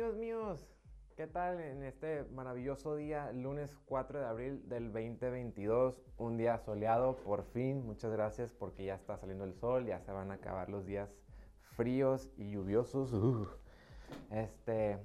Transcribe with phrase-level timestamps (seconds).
[0.00, 0.66] amigos míos,
[1.14, 6.00] ¿qué tal en este maravilloso día, lunes 4 de abril del 2022?
[6.16, 10.10] Un día soleado, por fin, muchas gracias porque ya está saliendo el sol, ya se
[10.10, 11.14] van a acabar los días
[11.76, 13.12] fríos y lluviosos.
[13.12, 13.46] Uh.
[14.30, 14.96] Este,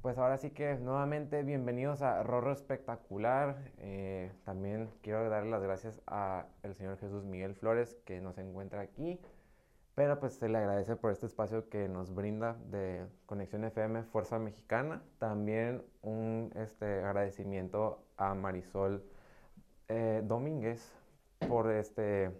[0.00, 3.58] pues ahora sí que nuevamente bienvenidos a Rorro Espectacular.
[3.76, 8.80] Eh, también quiero darle las gracias a el señor Jesús Miguel Flores que nos encuentra
[8.80, 9.20] aquí.
[9.94, 14.38] Pero pues se le agradece por este espacio que nos brinda de Conexión FM Fuerza
[14.38, 15.02] Mexicana.
[15.18, 19.04] También un este, agradecimiento a Marisol
[19.88, 20.94] eh, Domínguez
[21.46, 22.30] por, este,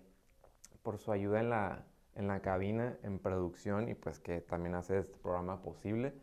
[0.83, 1.85] por su ayuda en la,
[2.15, 6.15] en la cabina, en producción y pues que también hace este programa posible.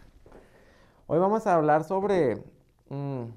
[1.07, 2.43] Hoy vamos a hablar sobre
[2.89, 3.27] mm,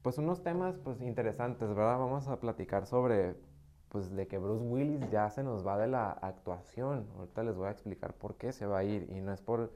[0.00, 1.98] pues unos temas pues interesantes, ¿verdad?
[1.98, 3.36] Vamos a platicar sobre
[3.90, 7.06] pues de que Bruce Willis ya se nos va de la actuación.
[7.18, 9.70] Ahorita les voy a explicar por qué se va a ir y no es por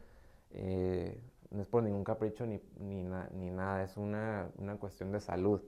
[0.53, 1.21] eh,
[1.51, 5.61] no es por ningún capricho ni, ni, ni nada, es una, una, cuestión de salud.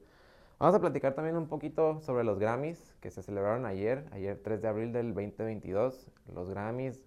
[0.59, 4.61] Vamos a platicar también un poquito sobre los Grammys que se celebraron ayer, ayer 3
[4.61, 6.11] de abril del 2022.
[6.35, 7.03] Los Grammys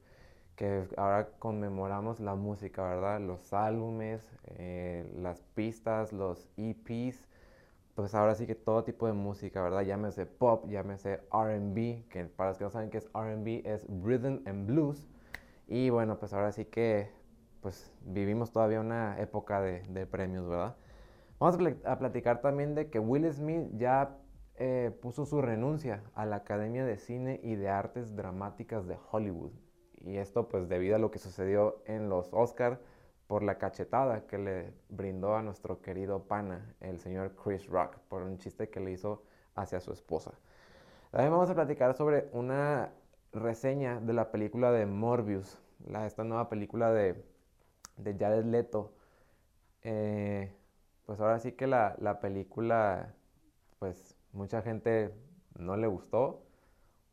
[0.56, 3.20] que ahora conmemoramos la música, ¿verdad?
[3.22, 4.22] Los álbumes,
[4.58, 7.28] eh, las pistas, los EPs,
[7.96, 9.82] pues ahora sí que todo tipo de música, ¿verdad?
[9.82, 14.42] Llámese pop, llámese RB, que para los que no saben qué es RB es Rhythm
[14.48, 15.08] and Blues.
[15.68, 17.10] Y bueno, pues ahora sí que
[17.63, 20.75] pues vivimos todavía una época de, premios, ¿verdad?
[21.40, 24.18] Vamos a, platicar también de que Will Smith ya
[24.56, 29.53] eh, puso su renuncia a la Academia de Cine y de Artes Dramáticas de Hollywood.
[30.01, 32.79] Y esto pues debido a lo que sucedió en los Oscars
[33.28, 38.24] por la cachetada que le brindó a nuestro querido pana, el señor Chris Rock, por
[38.24, 39.24] un chiste que le hizo
[39.56, 40.34] hacia su esposa.
[41.12, 42.91] También vamos a platicar sobre una
[43.31, 47.24] reseña de la película de Morbius, la, esta nueva película de
[47.98, 48.94] de Jared Leto.
[49.84, 50.54] Eh,
[51.06, 53.14] pues ahora sí que la, la, película,
[53.80, 55.14] pues mucha gente
[55.58, 56.44] no le gustó.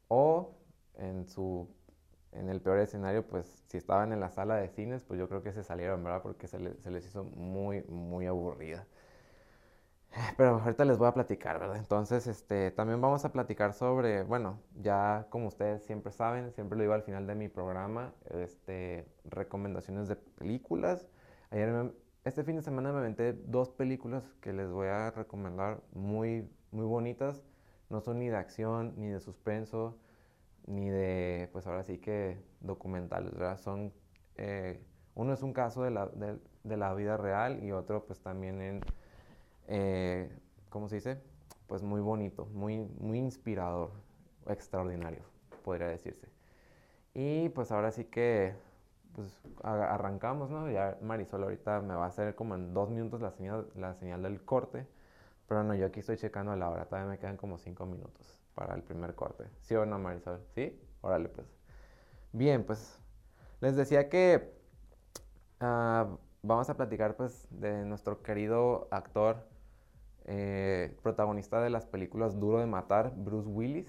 [0.09, 0.57] O
[0.97, 1.69] en su,
[2.33, 5.43] en el peor escenario, pues si estaban en la sala de cines, pues yo creo
[5.43, 6.23] que se salieron, ¿verdad?
[6.23, 8.87] Porque se, se les hizo muy, muy aburrida.
[10.37, 11.77] Pero ahorita les voy a platicar, ¿verdad?
[11.77, 16.83] Entonces, este, también vamos a platicar sobre, bueno, ya como ustedes siempre saben, siempre lo
[16.83, 21.09] digo al final de mi programa, este, recomendaciones de películas.
[21.51, 21.95] Ayer,
[22.25, 26.87] este fin de semana me aventé dos películas que les voy a recomendar muy, muy
[26.87, 27.43] bonitas.
[27.89, 29.97] No son ni de acción, ni de suspenso,
[30.67, 33.59] ni de, pues ahora sí que documentales, ¿verdad?
[33.59, 33.93] Son,
[34.37, 34.81] eh,
[35.15, 38.61] uno es un caso de la, de, de la vida real y otro pues también
[38.61, 38.81] en
[39.71, 40.29] eh,
[40.69, 41.19] ¿cómo se dice?
[41.69, 43.93] Pues muy bonito, muy, muy inspirador,
[44.47, 45.23] extraordinario,
[45.65, 46.29] podría decirse.
[47.15, 48.55] Y pues ahora sí que
[49.15, 50.69] pues arrancamos, ¿no?
[50.71, 54.23] Ya Marisol ahorita me va a hacer como en dos minutos la señal, la señal
[54.23, 54.87] del corte,
[55.47, 58.75] pero no, yo aquí estoy checando la hora, todavía me quedan como cinco minutos para
[58.75, 59.45] el primer corte.
[59.61, 60.41] ¿Sí o no, Marisol?
[60.55, 60.81] ¿Sí?
[61.01, 61.47] Órale, pues.
[62.33, 63.01] Bien, pues
[63.61, 64.53] les decía que
[65.61, 66.09] ah,
[66.43, 69.50] vamos a platicar pues de nuestro querido actor
[70.27, 73.87] eh, protagonista de las películas Duro de Matar, Bruce Willis.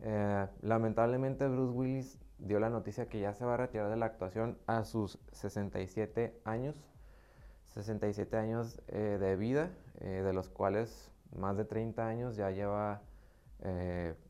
[0.00, 4.06] Eh, lamentablemente Bruce Willis dio la noticia que ya se va a retirar de la
[4.06, 6.76] actuación a sus 67 años.
[7.64, 9.70] 67 años eh, de vida,
[10.00, 13.02] de los cuales más de 30 años ya lleva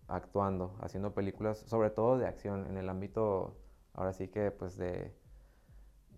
[0.09, 3.57] actuando, haciendo películas, sobre todo de acción, en el ámbito,
[3.93, 5.13] ahora sí que pues de,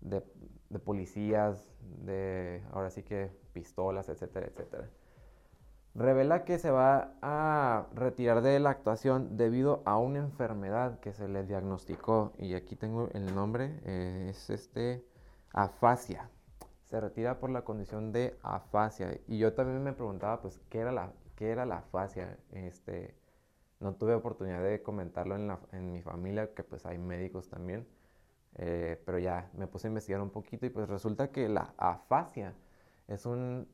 [0.01, 0.23] de,
[0.69, 4.89] de policías, de ahora sí que pistolas, etcétera, etcétera
[5.95, 11.27] revela que se va a retirar de la actuación debido a una enfermedad que se
[11.27, 12.33] le diagnosticó.
[12.37, 15.05] Y aquí tengo el nombre, eh, es este
[15.53, 16.29] afasia.
[16.85, 19.19] Se retira por la condición de afasia.
[19.27, 22.37] Y yo también me preguntaba, pues, ¿qué era la, qué era la afasia?
[22.51, 23.15] Este,
[23.79, 27.87] no tuve oportunidad de comentarlo en, la, en mi familia, que pues hay médicos también.
[28.55, 32.55] Eh, pero ya me puse a investigar un poquito y pues resulta que la afasia
[33.09, 33.67] es un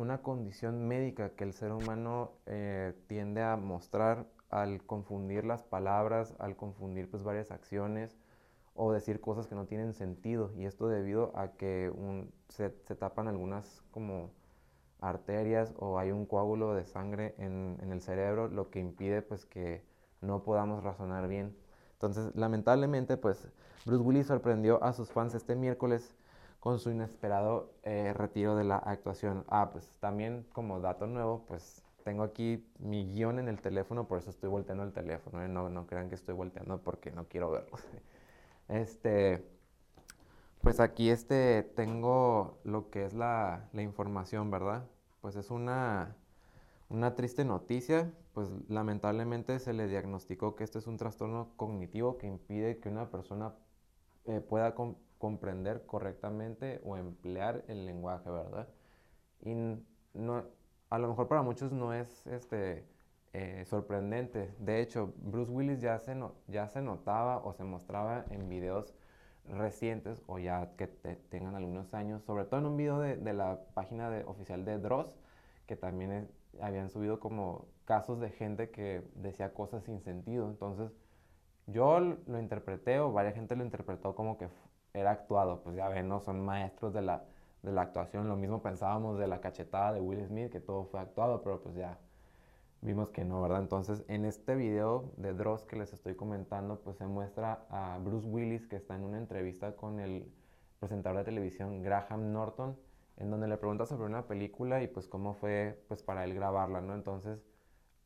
[0.00, 6.34] una condición médica que el ser humano eh, tiende a mostrar al confundir las palabras,
[6.38, 8.16] al confundir pues varias acciones
[8.74, 11.92] o decir cosas que no tienen sentido y esto debido a que
[12.48, 14.30] se, tapan algunas como
[15.00, 19.44] arterias o hay un coágulo de sangre en, en, el cerebro lo que impide pues
[19.44, 19.84] que
[20.22, 21.54] no podamos razonar bien.
[21.92, 23.48] Entonces lamentablemente pues
[23.84, 26.16] Bruce Willis sorprendió a sus fans este miércoles
[26.60, 29.44] con su inesperado eh, retiro de la actuación.
[29.48, 34.18] Ah, pues también como dato nuevo, pues tengo aquí mi guion en el teléfono, por
[34.18, 35.42] eso estoy volteando el teléfono.
[35.42, 35.48] ¿eh?
[35.48, 37.78] No, no crean que estoy volteando porque no quiero verlo.
[38.68, 39.44] Este,
[40.62, 44.84] pues aquí este, tengo lo que es la, la información, ¿verdad?
[45.20, 46.14] Pues es una,
[46.88, 52.28] una triste noticia, pues lamentablemente se le diagnosticó que este es un trastorno cognitivo que
[52.28, 53.54] impide que una persona
[54.26, 54.76] eh, pueda
[55.20, 58.68] comprender correctamente o emplear el lenguaje, ¿verdad?
[59.42, 59.54] Y
[60.14, 60.44] no,
[60.88, 62.86] a lo mejor para muchos no es este,
[63.34, 64.54] eh, sorprendente.
[64.58, 66.16] De hecho, Bruce Willis ya se,
[66.48, 68.94] ya se notaba o se mostraba en videos
[69.44, 73.60] recientes o ya que tengan algunos años, sobre todo en un video de, de la
[73.74, 75.18] página de, oficial de Dross,
[75.66, 76.30] que también
[76.62, 80.48] habían subido como casos de gente que decía cosas sin sentido.
[80.48, 80.90] Entonces,
[81.66, 84.48] yo lo interpreté o varias gente lo interpretó como que
[84.94, 85.62] era actuado.
[85.62, 86.20] Pues ya ven, ¿no?
[86.20, 87.24] Son maestros de la,
[87.62, 88.28] de la actuación.
[88.28, 91.74] Lo mismo pensábamos de la cachetada de Will Smith, que todo fue actuado, pero pues
[91.74, 91.98] ya
[92.82, 93.60] vimos que no, ¿verdad?
[93.60, 98.26] Entonces, en este video de Dross que les estoy comentando, pues se muestra a Bruce
[98.26, 100.32] Willis que está en una entrevista con el
[100.78, 102.76] presentador de televisión Graham Norton,
[103.18, 106.80] en donde le pregunta sobre una película y pues cómo fue pues para él grabarla,
[106.80, 106.94] ¿no?
[106.94, 107.44] Entonces,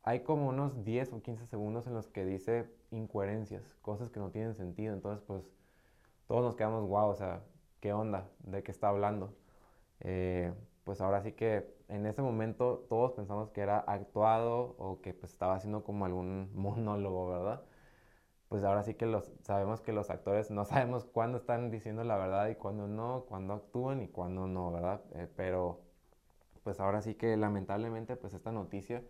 [0.03, 4.29] hay como unos 10 o 15 segundos en los que dice incoherencias, cosas que no
[4.29, 5.49] tienen sentido, entonces pues
[6.27, 7.43] todos nos quedamos, wow, o sea,
[7.79, 8.29] ¿qué onda?
[8.39, 9.33] ¿De qué está hablando?
[10.01, 15.13] Eh, pues ahora sí que en ese momento todos pensamos que era actuado o que
[15.13, 17.63] pues estaba haciendo como algún monólogo, ¿verdad?
[18.49, 22.17] Pues ahora sí que los, sabemos que los actores no sabemos cuándo están diciendo la
[22.17, 25.01] verdad y cuándo no, cuándo actúan y cuándo no, ¿verdad?
[25.13, 25.81] Eh, pero
[26.63, 29.03] pues ahora sí que lamentablemente pues esta noticia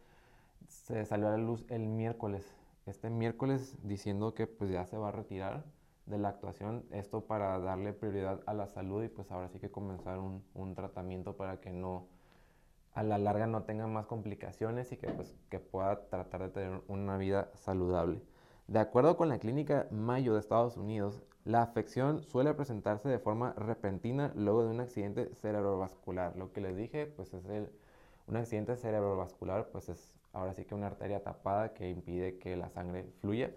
[0.67, 5.09] se salió a la luz el miércoles, este miércoles diciendo que pues ya se va
[5.09, 5.63] a retirar
[6.05, 9.71] de la actuación, esto para darle prioridad a la salud y pues ahora sí que
[9.71, 12.07] comenzar un, un tratamiento para que no,
[12.93, 16.81] a la larga no tenga más complicaciones y que pues que pueda tratar de tener
[16.87, 18.21] una vida saludable.
[18.67, 23.53] De acuerdo con la clínica Mayo de Estados Unidos, la afección suele presentarse de forma
[23.53, 26.35] repentina luego de un accidente cerebrovascular.
[26.35, 27.69] Lo que les dije, pues es el,
[28.27, 32.69] un accidente cerebrovascular, pues es ahora sí que una arteria tapada que impide que la
[32.69, 33.51] sangre fluya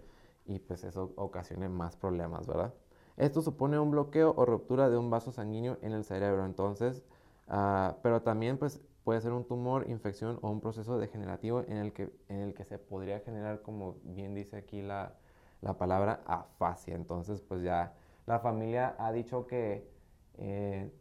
[0.45, 2.73] y pues eso ocasione más problemas, ¿verdad?
[3.17, 7.03] Esto supone un bloqueo o ruptura de un vaso sanguíneo en el cerebro, entonces,
[7.47, 11.93] ah, pero también pues puede ser un tumor, infección o un proceso degenerativo en el
[11.93, 15.15] que, en el que se podría generar, como bien dice aquí la,
[15.61, 16.95] la palabra, afasia.
[16.95, 17.93] Entonces, pues ya
[18.25, 19.89] la familia ha dicho que,
[20.37, 20.91] eh,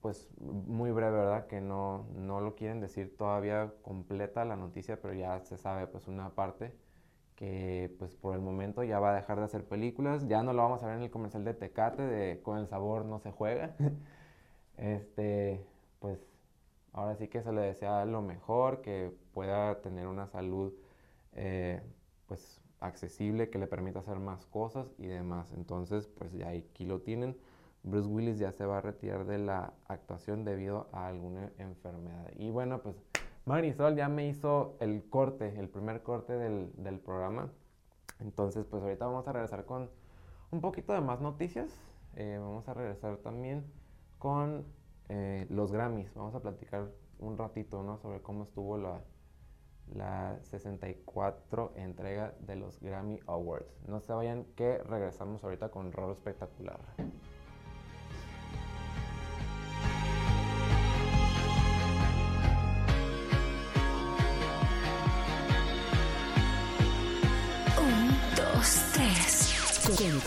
[0.00, 1.46] pues muy breve, ¿verdad?
[1.46, 6.08] Que no, no lo quieren decir todavía completa la noticia, pero ya se sabe pues
[6.08, 6.74] una parte
[7.44, 10.62] que pues por el momento ya va a dejar de hacer películas, ya no lo
[10.62, 13.74] vamos a ver en el comercial de Tecate de con el sabor no se juega.
[14.78, 15.62] este,
[16.00, 16.26] pues
[16.92, 20.72] ahora sí que se le desea lo mejor, que pueda tener una salud
[21.34, 21.82] eh,
[22.26, 25.52] pues accesible, que le permita hacer más cosas y demás.
[25.54, 27.36] Entonces, pues ya aquí lo tienen.
[27.82, 32.30] Bruce Willis ya se va a retirar de la actuación debido a alguna enfermedad.
[32.36, 32.96] Y bueno, pues
[33.46, 37.50] Marisol ya me hizo el corte, el primer corte del, programa.
[38.20, 39.90] Entonces, pues ahorita vamos a regresar con
[40.50, 41.70] un poquito de más noticias.
[42.16, 43.64] Eh, vamos a regresar también
[44.18, 44.64] con
[45.08, 46.14] eh, los Grammys.
[46.14, 47.98] Vamos a platicar un ratito ¿no?
[47.98, 49.02] sobre cómo estuvo la,
[49.92, 53.82] la 64 entrega de los Grammy Awards.
[53.86, 56.80] No se vayan que regresamos ahorita con Rolo Espectacular.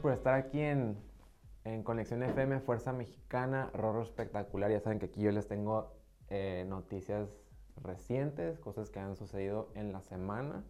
[0.00, 0.96] Por estar aquí en,
[1.64, 4.70] en Conexión FM, Fuerza Mexicana, Rorro Espectacular.
[4.70, 5.92] Ya saben que aquí yo les tengo
[6.28, 7.28] eh, noticias
[7.82, 10.64] recientes, cosas que han sucedido en la semana.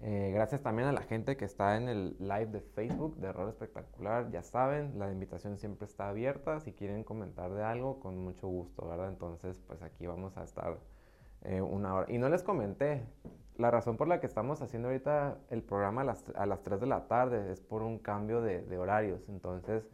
[0.00, 3.50] Eh, gracias también a la gente que está en el live de Facebook de Rorro
[3.50, 4.30] Espectacular.
[4.30, 6.60] Ya saben, la invitación siempre está abierta.
[6.60, 9.08] Si quieren comentar de algo, con mucho gusto, ¿verdad?
[9.08, 10.78] Entonces, pues aquí vamos a estar
[11.42, 12.06] eh, una hora.
[12.12, 13.04] Y no les comenté,
[13.56, 16.80] la razón por la que estamos haciendo ahorita el programa a las, a las 3
[16.80, 19.28] de la tarde es por un cambio de, horarios.
[19.28, 19.88] Entonces,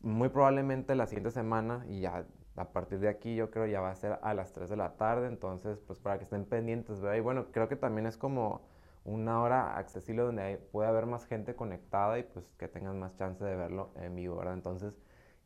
[0.00, 2.24] muy probablemente la siguiente semana, y ya
[2.56, 4.96] a partir de aquí yo creo ya va a ser a las 3 de la
[4.96, 5.28] tarde.
[5.28, 7.16] Entonces, pues para que estén pendientes, ¿verdad?
[7.16, 8.62] Y bueno, creo que también es como
[9.04, 13.42] una hora accesible donde puede haber más gente conectada y pues que tengan más chance
[13.44, 14.54] de verlo en vivo, ¿verdad?
[14.54, 14.98] Entonces,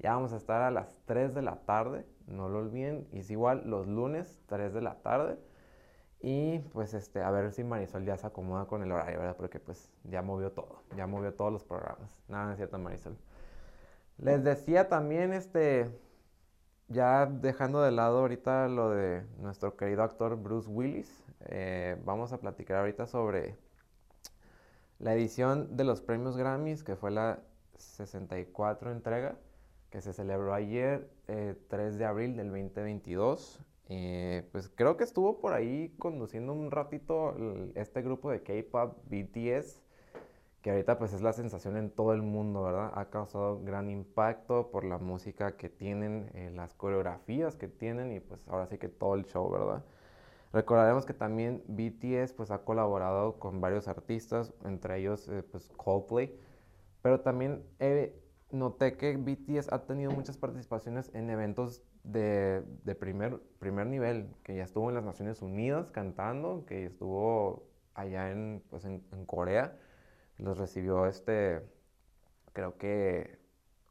[0.02, 3.08] ya vamos a estar a las 3 de la tarde, no lo olviden.
[3.12, 5.38] Es igual los lunes, 3 de la tarde.
[6.20, 9.36] Y pues este, a ver si Marisol ya se acomoda con el horario, ¿verdad?
[9.36, 12.16] Porque pues ya movió todo, ya movió todos los programas.
[12.28, 13.16] Nada, no cierto, Marisol.
[14.18, 15.90] Les decía también, este,
[16.88, 22.38] ya dejando de lado ahorita lo de nuestro querido actor Bruce Willis, eh, vamos a
[22.38, 23.56] platicar ahorita sobre
[24.98, 27.40] la edición de los premios Grammys, que fue la
[27.78, 29.36] 64 entrega,
[29.92, 33.60] que se celebró ayer, eh, 3 de abril del 2022.
[33.90, 37.36] Eh, pues creo que estuvo por ahí conduciendo un ratito
[37.74, 39.82] este grupo de K-pop BTS,
[40.62, 42.90] que ahorita pues es la sensación en todo el mundo, ¿verdad?
[42.94, 48.20] Ha causado gran impacto por la música que tienen, eh, las coreografías que tienen y
[48.20, 49.84] pues ahora sí que todo el show, ¿verdad?
[50.54, 56.34] Recordaremos que también BTS pues ha colaborado con varios artistas, entre ellos eh, pues Coldplay,
[57.02, 57.62] pero también
[58.52, 64.56] noté que BTS ha tenido muchas participaciones en eventos de, de, primer, primer nivel, que
[64.56, 69.78] ya estuvo en las Naciones Unidas cantando, que estuvo allá en, pues en, Corea,
[70.38, 71.62] los recibió este,
[72.52, 73.38] creo que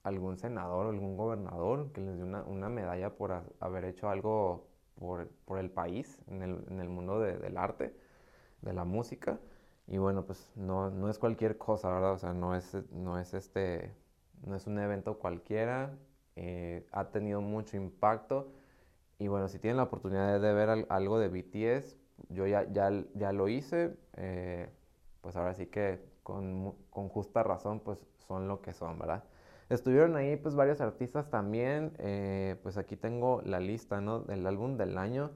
[0.04, 4.68] algún senador o algún gobernador que les dio una, una medalla por haber hecho algo
[4.96, 7.96] por, por el país en el, en el mundo de, del arte,
[8.62, 9.40] de la música.
[9.88, 12.14] Y bueno, pues no, no es cualquier cosa, ¿verdad?
[12.14, 13.94] O sea, no es, no es este,
[14.46, 15.98] no es un evento cualquiera,
[16.36, 18.52] eh, ha tenido mucho impacto.
[19.20, 21.98] Y bueno, si tienen la oportunidad de ver al, algo de BTS,
[22.30, 24.70] yo ya, ya, ya lo hice, eh,
[25.22, 29.24] pues ahora sí que con, con, justa razón, pues son lo que son, ¿verdad?
[29.70, 34.20] Estuvieron ahí pues varios artistas también, eh, pues aquí tengo la lista, ¿no?
[34.20, 35.32] Del álbum del año,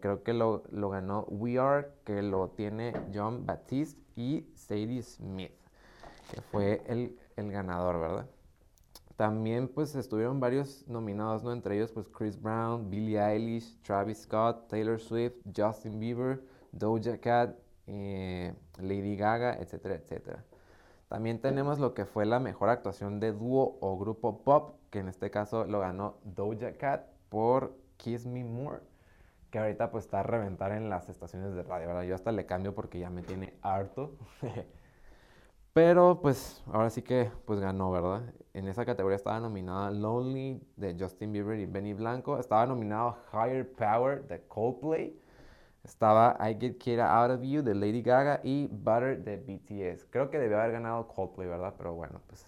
[0.00, 5.52] creo que lo, lo, ganó We Are, que lo tiene John Baptiste y Sadie Smith,
[6.32, 8.26] que fue el, el ganador, ¿verdad?
[9.16, 11.52] También pues estuvieron varios nominados, ¿no?
[11.52, 17.56] Entre ellos pues Chris Brown, Billie Eilish, Travis Scott, Taylor Swift, Justin Bieber, Doja Cat,
[17.86, 20.44] eh, Lady Gaga, etcétera, etcétera.
[21.08, 25.08] También tenemos lo que fue la mejor actuación de dúo o grupo pop, que en
[25.08, 28.80] este caso lo ganó Doja Cat por Kiss Me More,
[29.50, 32.02] que ahorita pues está a reventar en las estaciones de radio, ¿verdad?
[32.02, 34.16] Yo hasta le cambio porque ya me tiene harto.
[35.74, 38.22] Pero pues ahora sí que pues ganó, ¿verdad?
[38.54, 42.38] En esa categoría estaba nominada Lonely de Justin Bieber y Benny Blanco.
[42.38, 45.20] Estaba nominado Higher Power de Coldplay.
[45.82, 50.06] Estaba I Get Kira Out of You de Lady Gaga y Butter de BTS.
[50.10, 51.74] Creo que debió haber ganado Coldplay, ¿verdad?
[51.76, 52.46] Pero bueno, pues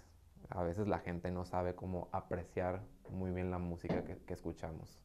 [0.51, 2.81] a veces la gente no sabe cómo apreciar
[3.11, 5.01] muy bien la música que, que escuchamos.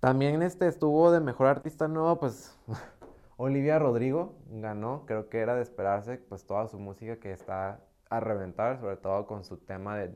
[0.00, 2.58] También este estuvo de mejor artista nuevo, pues
[3.36, 8.20] Olivia Rodrigo ganó, creo que era de esperarse, pues toda su música que está a
[8.20, 10.12] reventar, sobre todo con su tema de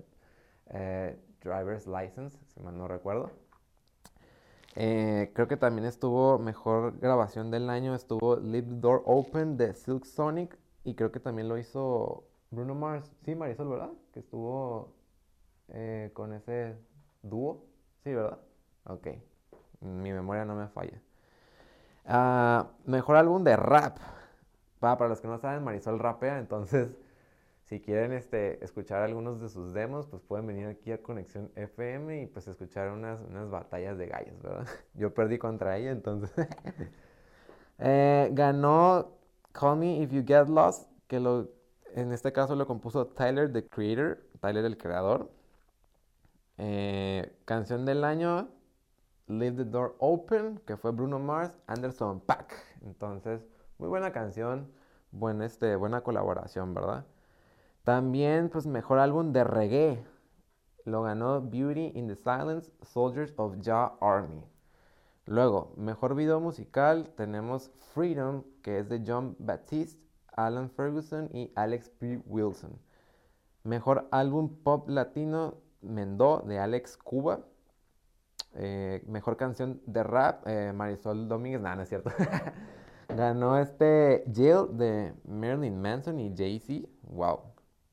[0.67, 3.31] eh, Driver's License, si mal no recuerdo.
[4.75, 9.73] Eh, creo que también estuvo mejor grabación del año, estuvo Leave the Door Open de
[9.73, 13.91] Silk Sonic y creo que también lo hizo Bruno Mars, sí, Marisol, ¿verdad?
[14.13, 14.93] Que estuvo
[15.69, 16.77] eh, con ese
[17.23, 17.65] dúo,
[18.05, 18.39] sí, ¿verdad?
[18.85, 19.09] Ok,
[19.81, 21.01] mi memoria no me falla.
[22.07, 23.99] Uh, mejor álbum de rap.
[24.79, 26.97] para, los que no saben, Marisol rapea, entonces
[27.65, 32.23] si quieren este, escuchar algunos de sus demos, pues pueden venir aquí a Conexión FM
[32.23, 34.67] y pues escuchar unas, unas batallas de gallos, ¿verdad?
[34.95, 36.33] Yo perdí contra ella, entonces...
[37.79, 39.19] Eh, ganó
[39.53, 41.51] Call Me If You Get Lost, que lo,
[41.95, 45.31] en este caso lo compuso Tyler, the creator, Tyler el creador.
[46.59, 48.49] Eh, canción del año,
[49.29, 52.55] Leave the Door Open, que fue Bruno Mars, Anderson Pack.
[52.83, 53.45] Entonces,
[53.79, 54.71] muy buena canción,
[55.43, 57.05] este, buena colaboración, ¿verdad?
[57.83, 60.05] También, pues, mejor álbum de reggae.
[60.85, 64.45] Lo ganó Beauty in the Silence, Soldiers of Jah Army.
[65.25, 70.01] Luego, mejor video musical, tenemos Freedom, que es de John Baptiste,
[70.37, 72.23] Alan Ferguson y Alex P.
[72.27, 72.79] Wilson.
[73.65, 77.41] Mejor álbum pop latino, Mendó, de Alex Cuba.
[78.59, 82.11] Eh, mejor canción de rap, eh, Marisol Domínguez, nada, no es cierto.
[83.09, 86.89] Ganó este Jill de Marilyn Manson y Jay-Z.
[87.03, 87.41] Wow,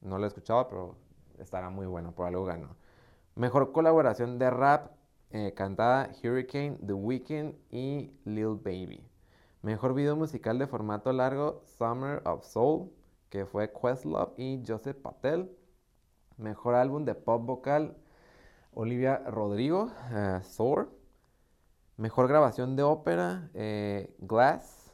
[0.02, 0.96] no lo he escuchado, pero
[1.38, 2.76] estará muy bueno, por algo ganó.
[3.36, 4.92] Mejor colaboración de rap,
[5.32, 9.04] eh, cantada Hurricane, The Weeknd y Lil Baby.
[9.62, 12.92] Mejor video musical de formato largo, Summer of Soul,
[13.30, 15.50] que fue Questlove y Joseph Patel.
[16.38, 17.96] Mejor álbum de pop vocal,
[18.76, 20.90] Olivia Rodrigo, uh, Thor.
[21.98, 24.92] Mejor grabación de ópera, eh, Glass,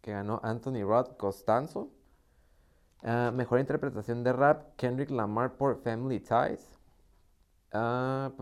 [0.00, 1.90] que ganó Anthony Rod Costanzo.
[3.02, 6.78] Ah, mejor interpretación de rap, Kendrick Lamar por Family Ties.
[7.72, 8.32] Ah,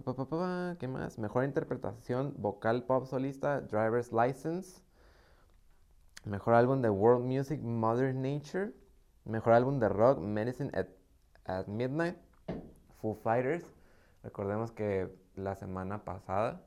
[0.78, 1.18] ¿Qué más?
[1.18, 4.80] Mejor interpretación vocal pop solista, Driver's License.
[6.24, 8.72] Mejor álbum de World Music, Mother Nature.
[9.24, 10.86] Mejor álbum de rock, Medicine at,
[11.44, 12.16] at Midnight,
[13.00, 13.75] Foo Fighters.
[14.26, 16.60] Recordemos que la semana pasada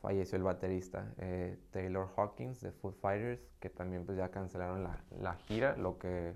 [0.00, 5.02] falleció el baterista eh, Taylor Hawkins de Foo Fighters, que también pues ya cancelaron la,
[5.18, 6.34] la gira, lo que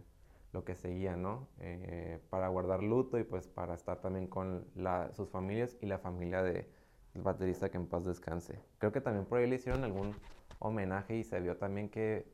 [0.52, 1.46] lo que seguía, ¿no?
[1.60, 4.66] Eh, para guardar luto y pues para estar también con
[5.12, 6.66] sus familias y la familia del
[7.14, 8.58] baterista que en paz descanse.
[8.78, 10.12] Creo que también por ahí le hicieron algún
[10.58, 12.26] homenaje y se vio también que,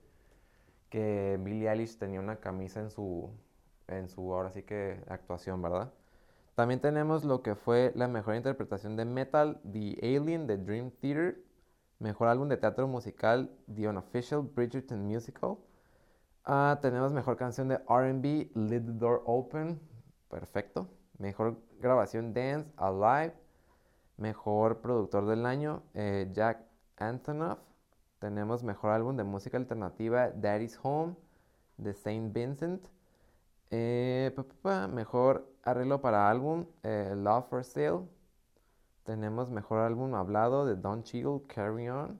[0.89, 3.31] que Billie Eilish tenía una camisa en su,
[3.87, 5.93] en su, ahora sí que, actuación, ¿verdad?
[6.55, 11.43] También tenemos lo que fue la mejor interpretación de metal, The Alien de Dream Theater,
[11.99, 15.59] mejor álbum de teatro musical, The Unofficial Bridgerton Musical,
[16.47, 19.81] Ah, tenemos mejor canción de RB, Lead the Door Open.
[20.29, 20.89] Perfecto.
[21.19, 23.35] Mejor grabación Dance, Alive.
[24.19, 26.61] Mejor productor del año, eh, Jack
[26.99, 27.59] Antonoff.
[28.19, 31.17] Tenemos mejor álbum de música alternativa, Daddy's Home,
[31.79, 32.87] de Saint Vincent.
[33.71, 34.35] Eh,
[34.93, 38.07] mejor arreglo para álbum, eh, Love for Sale.
[39.05, 42.19] Tenemos mejor álbum hablado de Don Cheadle, Carry On.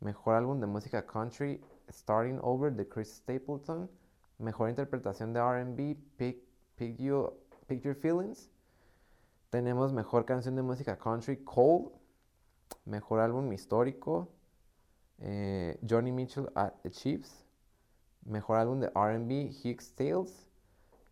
[0.00, 3.90] Mejor álbum de música country, Starting Over de Chris Stapleton.
[4.38, 6.42] Mejor interpretación de RB, Pick,
[6.76, 7.32] Pick, you,
[7.66, 8.50] Pick Your Feelings.
[9.50, 11.90] Tenemos mejor canción de música country, Cold.
[12.84, 14.28] Mejor álbum histórico,
[15.18, 17.44] eh, Johnny Mitchell at the Chiefs.
[18.24, 20.47] Mejor álbum de RB, Hughes Tales.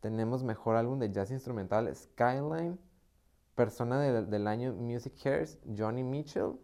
[0.00, 2.78] Tenemos mejor álbum de jazz instrumental, Skyline.
[3.54, 6.58] Persona del año, Music Hairs, Johnny Mitchell.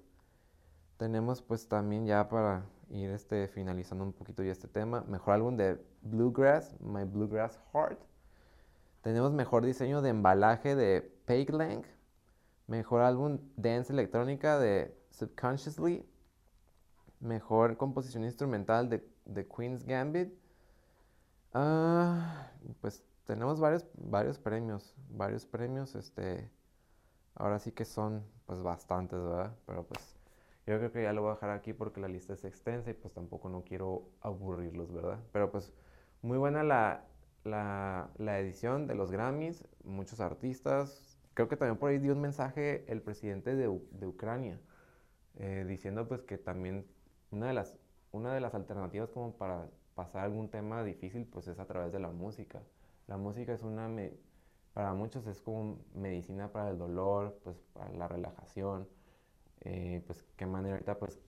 [0.98, 5.02] Tenemos pues también ya para ir este, finalizando un poquito ya este tema.
[5.08, 7.98] Mejor álbum de Bluegrass, My Bluegrass Heart.
[9.00, 11.84] Tenemos mejor diseño de embalaje de Peg Lang.
[12.66, 16.06] Mejor álbum Dance Electrónica de Subconsciously.
[17.20, 18.98] Mejor composición instrumental de,
[19.32, 20.32] The Queen's Gambit.
[21.54, 24.94] Ah, pues tenemos varios, varios premios.
[25.10, 25.94] Varios premios.
[25.94, 26.50] Este,
[27.34, 29.56] ahora sí que son pues bastantes, ¿verdad?
[29.66, 30.16] Pero pues
[30.66, 32.94] yo creo que ya lo voy a dejar aquí porque la lista es extensa y
[32.94, 35.18] pues tampoco no quiero aburrirlos, ¿verdad?
[35.32, 35.72] Pero pues
[36.22, 37.04] muy buena la,
[37.44, 41.18] la, edición de los Grammys, muchos artistas.
[41.34, 44.60] Creo que también por ahí dio un mensaje el presidente de, de Ucrania,
[45.36, 46.86] eh, diciendo pues que también
[47.30, 47.76] una de, las,
[48.12, 51.98] una de las alternativas como para pasar algún tema difícil pues es a través de
[51.98, 52.62] la música.
[53.06, 53.90] La música es una,
[54.72, 58.88] para muchos es como medicina para el dolor, pues para la relajación
[59.64, 61.18] eh, pues qué manera ahorita pues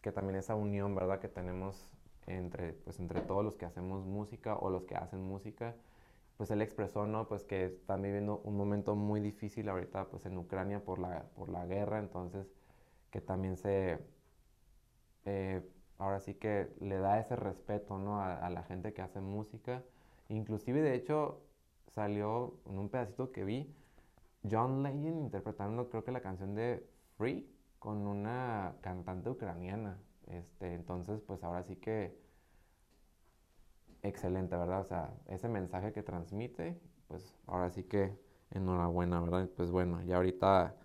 [0.00, 1.20] que también esa unión, ¿verdad?
[1.20, 1.90] Que tenemos
[2.26, 5.74] entre, pues entre todos los que hacemos música o los que hacen música,
[6.36, 7.28] pues él expresó, ¿no?
[7.28, 11.48] Pues que están viviendo un momento muy difícil ahorita pues en Ucrania por la, por
[11.50, 12.52] la guerra, entonces
[13.10, 13.98] que también se,
[15.24, 15.62] eh,
[15.98, 18.20] ahora sí que le da ese respeto, ¿no?
[18.20, 19.82] A, a, la gente que hace música.
[20.30, 21.42] Inclusive, de hecho,
[21.88, 23.74] salió en un pedacito que vi,
[24.48, 27.46] John Legend interpretando creo que la canción de Free,
[27.78, 29.98] con una cantante ucraniana.
[30.28, 32.16] Este, entonces, pues ahora sí que
[34.02, 34.80] excelente, ¿verdad?
[34.80, 38.16] O sea, ese mensaje que transmite, pues ahora sí que
[38.50, 39.50] enhorabuena, ¿verdad?
[39.56, 40.76] Pues bueno, ya ahorita,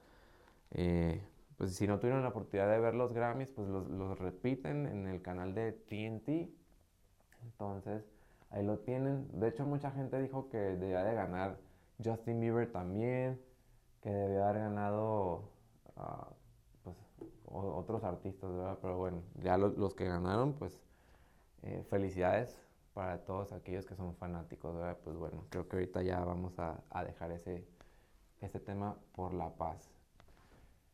[0.71, 1.21] eh,
[1.57, 5.07] pues si no tuvieron la oportunidad de ver los Grammys, pues los, los repiten en
[5.07, 6.49] el canal de TNT.
[7.43, 8.14] Entonces,
[8.49, 9.27] ahí lo tienen.
[9.39, 11.57] De hecho, mucha gente dijo que debía de ganar
[12.03, 13.41] Justin Bieber también,
[14.01, 15.49] que debía haber ganado
[16.83, 16.97] pues,
[17.45, 18.77] otros artistas, ¿verdad?
[18.81, 20.79] Pero bueno, ya los que ganaron, pues
[21.63, 22.61] eh, felicidades
[22.93, 24.97] para todos aquellos que son fanáticos, ¿verdad?
[25.03, 27.65] Pues bueno, creo que ahorita ya vamos a, a dejar ese,
[28.41, 29.91] ese tema por la paz.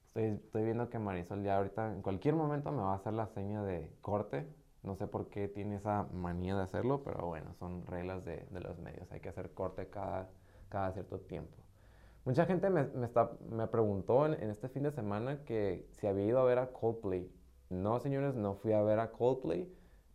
[0.07, 3.27] Estoy, estoy viendo que Marisol ya ahorita, en cualquier momento me va a hacer la
[3.27, 4.45] seña de corte,
[4.83, 8.79] no sé por qué tiene esa manía de hacerlo, pero bueno, son reglas de, los
[8.79, 9.11] medios.
[9.11, 10.27] Hay que hacer corte cada,
[10.93, 11.55] cierto tiempo.
[12.25, 16.45] Mucha gente me, preguntó en, en, este fin de semana que si había ido a
[16.45, 17.31] ver a Coldplay.
[17.69, 19.71] No, señores, no fui a ver a Coldplay.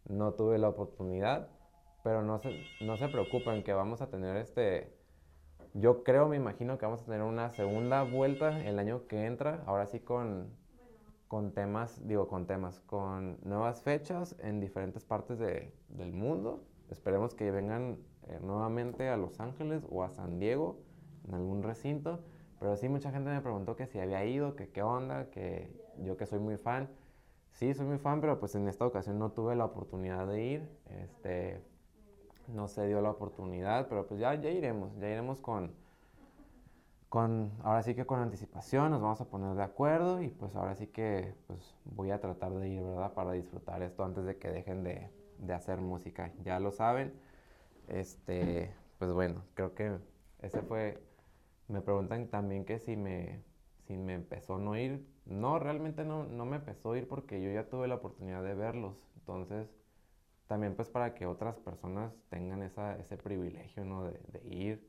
[0.09, 1.49] No tuve la oportunidad.
[2.03, 2.51] Pero no se,
[2.81, 4.95] no se preocupen que vamos a tener este...
[5.75, 9.63] Yo creo, me imagino que vamos a tener una segunda vuelta el año que entra.
[9.67, 10.51] Ahora sí con
[11.29, 16.63] con temas, digo con temas, con nuevas fechas en diferentes partes de, del mundo.
[16.91, 20.79] Esperemos que vengan eh, nuevamente a Los Ángeles o a San Diego,
[21.27, 22.21] en algún recinto.
[22.59, 26.17] Pero sí, mucha gente me preguntó que si había ido, que qué onda, que yo
[26.17, 26.89] que soy muy fan.
[27.53, 30.69] Sí, soy muy fan, pero pues en esta ocasión no tuve la oportunidad de ir.
[30.91, 31.61] Este,
[32.49, 35.75] no se dio la oportunidad, pero pues ya, ya iremos, ya iremos con
[37.17, 40.75] con, ahora sí que con anticipación nos vamos a poner de acuerdo y pues ahora
[40.75, 43.15] sí que pues voy a tratar de ir, ¿verdad?
[43.15, 46.35] Para disfrutar esto antes de que dejen de, de hacer música.
[46.45, 47.15] Ya lo saben.
[47.89, 49.97] Este, pues bueno, creo que
[50.43, 51.03] ese fue,
[51.69, 53.43] me preguntan también que si me,
[53.87, 55.07] si me empezó no ir.
[55.25, 59.09] No, realmente no, no me empezó ir porque yo ya tuve la oportunidad de verlos.
[59.17, 59.75] Entonces,
[60.49, 64.05] también pues para que otras personas tengan esa, ese privilegio, ¿no?
[64.05, 64.87] De, de ir,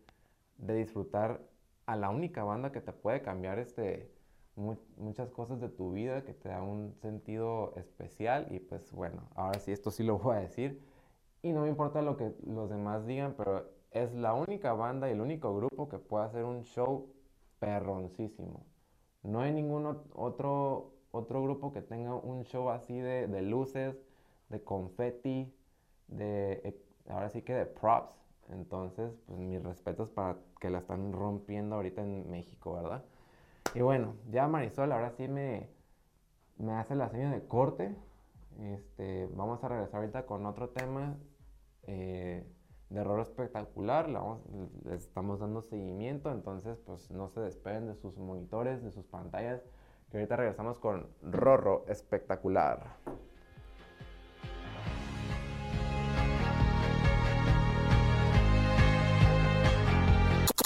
[0.57, 1.41] de disfrutar
[1.87, 4.11] a la única banda que te puede cambiar este,
[4.55, 9.59] muchas cosas de tu vida, que te da un sentido especial y pues bueno, ahora
[9.59, 10.81] sí, esto sí lo voy a decir
[11.41, 15.13] y no me importa lo que los demás digan, pero es la única banda y
[15.13, 17.09] el único grupo que puede hacer un show
[17.59, 18.65] perroncísimo.
[19.23, 23.95] No hay ningún otro, otro grupo que tenga un show así de, de luces,
[24.49, 25.53] de confetti,
[26.07, 28.26] de, eh, ahora sí que de props.
[28.49, 33.03] Entonces, pues mis respetos para que la están rompiendo ahorita en México, ¿verdad?
[33.73, 35.69] Y bueno, ya Marisol ahora sí me,
[36.57, 37.95] me hace la seña de corte.
[38.59, 41.17] Este, vamos a regresar ahorita con otro tema
[41.83, 42.45] eh,
[42.89, 44.09] de error espectacular.
[44.85, 49.61] les estamos dando seguimiento, entonces pues no se despeguen de sus monitores, de sus pantallas,
[50.09, 52.95] que ahorita regresamos con Rorro espectacular.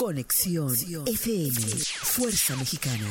[0.01, 0.71] Conexión
[1.05, 1.61] FM,
[2.01, 3.05] Fuerza Mexicana.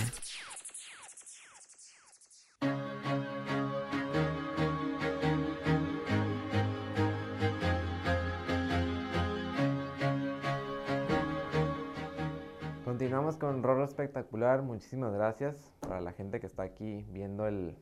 [12.84, 14.62] Continuamos con Rorro Espectacular.
[14.62, 17.76] Muchísimas gracias para la gente que está aquí viendo el,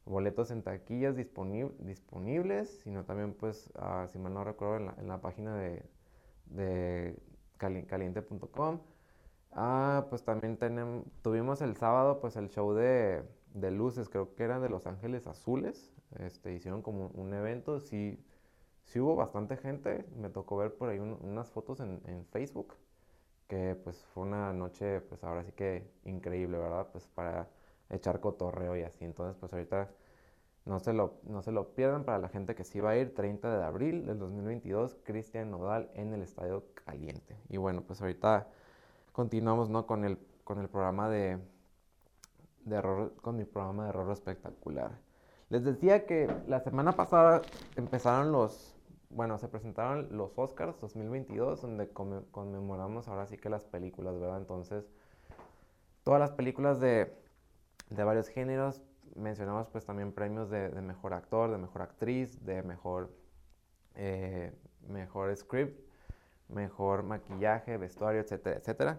[0.06, 5.56] boletos en taquillas disponibles, sino también, pues, uh, si mal no recuerdo, en la, página
[5.56, 7.16] de,
[7.56, 8.80] caliente.com.
[9.52, 10.58] Ah, pues también
[11.22, 13.24] tuvimos el sábado, pues, el show de,
[13.70, 15.92] luces, creo que eran de Los Ángeles Azules.
[16.18, 18.18] Este, hicieron como un evento, sí,
[18.84, 20.04] sí hubo bastante gente.
[20.16, 22.74] Me tocó ver por ahí unas fotos en, en Facebook,
[23.48, 26.88] que pues fue una noche, pues ahora sí que increíble, ¿verdad?
[26.92, 27.48] Pues para
[27.90, 29.04] echar cotorreo y así.
[29.04, 29.90] Entonces, pues ahorita
[30.64, 33.14] no se lo, no se lo pierdan para la gente que sí va a ir,
[33.14, 37.36] 30 de abril del 2022, Cristian Nodal en el Estadio Caliente.
[37.50, 38.48] Y bueno, pues ahorita
[39.12, 39.86] continuamos, ¿no?
[39.86, 41.38] Con el, con el programa de,
[42.64, 44.92] de error, con mi programa de error espectacular.
[45.50, 47.42] Les decía que la semana pasada
[47.76, 48.74] empezaron los,
[49.10, 54.38] bueno, se presentaron los Oscars 2022, donde conmemoramos ahora sí que las películas, ¿verdad?
[54.38, 54.88] Entonces,
[56.02, 57.14] todas las películas de,
[57.94, 58.82] de varios géneros,
[59.14, 63.10] mencionamos pues también premios de, mejor actor, de mejor actriz, de mejor,
[63.94, 64.52] eh,
[64.88, 65.80] mejor script,
[66.48, 68.98] mejor maquillaje, vestuario, etcétera, etcétera.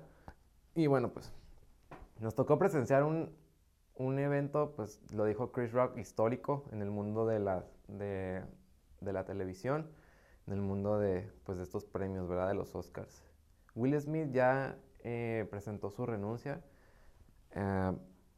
[0.74, 1.32] Y bueno, pues
[2.20, 3.30] nos tocó presenciar un,
[3.96, 8.44] un evento, pues lo dijo Chris Rock, histórico en el mundo de la, de,
[9.02, 9.90] la televisión,
[10.48, 12.50] en el mundo de, pues, de estos premios, ¿verdad?
[12.50, 13.24] De los Oscars.
[13.74, 16.62] Will Smith ya eh, presentó su renuncia,
[17.52, 17.92] eh,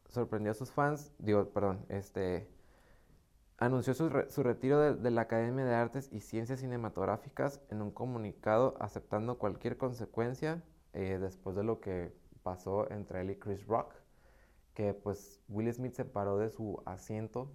[0.10, 2.48] sorprendió a sus fans, digo, perdón, este,
[3.58, 9.38] anunció su, retiro de, la Academia de Artes y Ciencias Cinematográficas en un comunicado aceptando
[9.38, 13.94] cualquier consecuencia eh, después de lo que pasó entre él y Chris Rock
[14.78, 17.50] que pues Will Smith se paró de su asiento,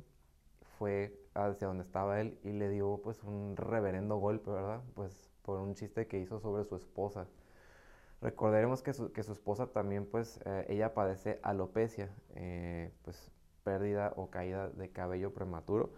[0.77, 4.83] fue hacia donde estaba él y le dio pues un reverendo golpe, ¿verdad?
[4.95, 7.29] Pues por un chiste que hizo sobre su esposa.
[8.23, 13.31] Recordaremos que su, que su esposa también pues eh, ella padece alopecia, eh, pues
[13.65, 15.91] pérdida o caída de cabello prematuro.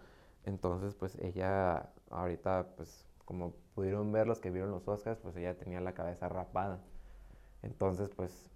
[0.45, 5.55] Entonces pues ella ahorita pues como pudieron ver los que vieron los Oscars pues ella
[5.57, 6.81] tenía la cabeza rapada.
[7.63, 8.49] Entonces pues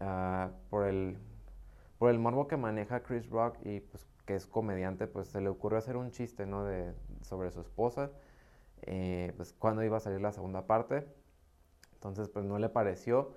[0.00, 1.18] ah, por el
[1.98, 5.48] por el morbo que maneja Chris Rock y pues que es comediante, pues se le
[5.48, 6.64] ocurrió hacer un chiste, ¿no?
[6.64, 8.10] De, sobre su esposa,
[8.82, 11.06] eh, pues cuando iba a salir la segunda parte.
[11.98, 13.32] Entonces, pues no le pareció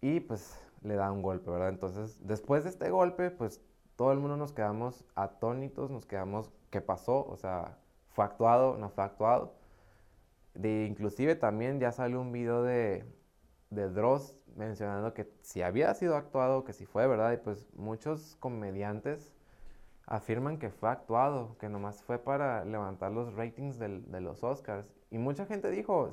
[0.00, 1.68] y pues le da un golpe, ¿verdad?
[1.68, 3.60] Entonces, después de este golpe, pues
[3.96, 7.26] todo el mundo nos quedamos atónitos, nos quedamos, ¿qué pasó?
[7.26, 7.76] O sea,
[8.12, 8.78] ¿fue actuado?
[8.78, 9.54] ¿No fue actuado?
[10.54, 13.04] De, inclusive también ya salió un video de,
[13.68, 18.36] de Dross mencionando que si había sido actuado, que si fue verdad, y pues muchos
[18.40, 19.34] comediantes
[20.06, 24.88] afirman que fue actuado, que nomás fue para levantar los ratings de los Oscars.
[25.10, 26.10] Y mucha gente dijo,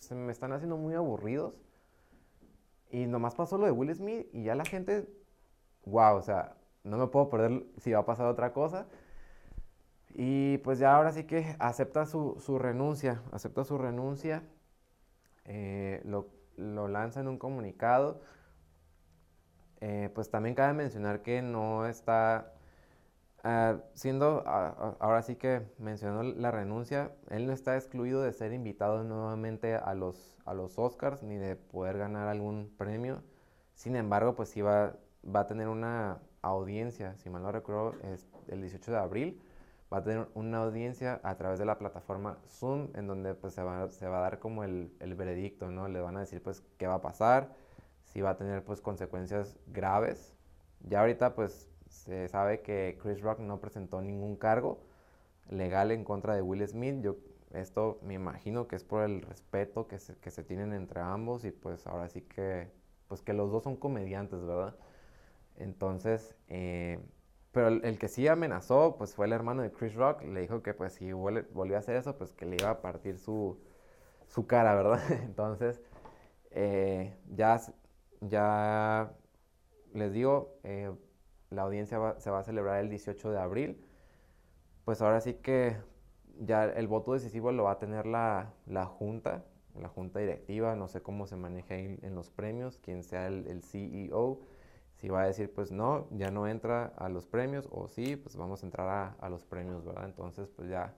[0.00, 1.54] se, me están haciendo muy aburridos.
[2.90, 5.06] Y nomás pasó lo de Will Smith y ya la gente,
[5.84, 8.86] wow, o sea, no me puedo perder si va a pasar otra cosa.
[10.14, 14.42] Y pues ya ahora sí que acepta su, renuncia, acepta su renuncia.
[15.44, 18.20] Eh, lo, lo lanza en un comunicado.
[19.80, 22.52] Eh, pues también cabe mencionar que no está
[23.44, 29.04] ah, siendo, ahora sí que mencionó la renuncia, él no está excluido de ser invitado
[29.04, 33.22] nuevamente a los, a los Oscars ni de poder ganar algún premio.
[33.74, 38.26] Sin embargo, pues sí va, va a tener una audiencia, si mal no recuerdo, es
[38.48, 39.40] el 18 de abril
[39.92, 43.62] va a tener una audiencia a través de la plataforma Zoom, en donde pues, se,
[43.62, 45.88] va, se va a dar como el, el, veredicto, ¿no?
[45.88, 47.54] Le van a decir pues qué va a pasar,
[48.04, 50.34] si va a tener pues consecuencias graves.
[50.80, 54.80] Ya ahorita pues se sabe que Chris Rock no presentó ningún cargo
[55.50, 57.00] legal en contra de Will Smith.
[57.02, 57.16] Yo
[57.52, 61.44] esto me imagino que es por el respeto que se, que se tienen entre ambos
[61.44, 62.68] y pues ahora sí que
[63.08, 64.76] pues que los dos son comediantes, ¿verdad?
[65.56, 67.00] Entonces, eh,
[67.52, 70.22] pero el, que sí amenazó, pues fue el hermano de Chris Rock.
[70.22, 73.18] Le dijo que pues si volvió a hacer eso, pues que le iba a partir
[73.18, 73.58] su,
[74.28, 75.00] su cara, ¿verdad?
[75.24, 75.80] Entonces,
[76.50, 77.60] eh, ya,
[78.20, 79.12] ya
[79.94, 80.92] les digo, eh,
[81.50, 83.84] la audiencia se va a celebrar el 18 de abril.
[84.84, 85.76] Pues ahora sí que
[86.40, 89.44] ya el voto decisivo lo va a tener la, la junta,
[89.78, 93.62] la junta directiva, no sé cómo se maneja en los premios, quien sea el, el
[93.62, 94.40] CEO
[94.98, 98.36] si va a decir, pues no, ya no entra a los premios, o sí, pues
[98.36, 100.06] vamos a entrar a, los premios, ¿verdad?
[100.06, 100.92] Entonces, pues ya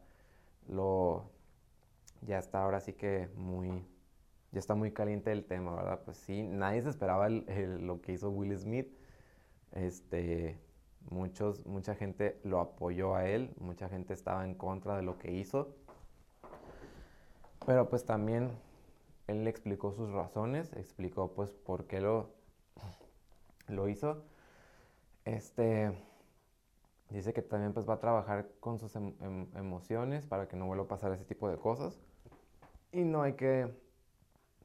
[0.68, 1.24] lo,
[2.22, 3.84] ya está ahora sí que muy,
[4.52, 6.00] ya está muy caliente el tema, ¿verdad?
[6.04, 8.88] Pues sí, nadie se esperaba lo que hizo Will Smith.
[9.72, 10.59] Este,
[11.11, 15.33] muchos, mucha gente lo apoyó a él, mucha gente estaba en contra de lo que
[15.33, 15.74] hizo.
[17.66, 18.50] Pero pues también
[19.26, 22.30] él le explicó sus razones, explicó pues por qué lo,
[23.68, 24.24] lo hizo.
[25.24, 25.92] Este
[27.11, 30.66] dice que también pues va a trabajar con sus em, em, emociones para que no
[30.66, 32.00] vuelva a pasar ese tipo de cosas.
[32.92, 33.72] Y no hay que,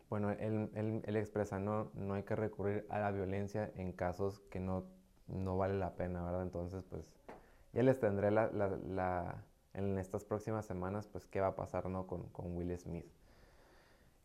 [0.10, 4.60] bueno, él, él, expresa, no, no hay que recurrir a la violencia en casos que
[4.60, 4.86] no,
[5.28, 6.44] no vale la pena, ¿verdad?
[6.44, 7.06] Entonces, pues,
[7.74, 12.08] ya les tendré la, la, en estas próximas semanas, pues, qué va a pasar, ¿no?
[12.08, 13.06] Con, con Will Smith.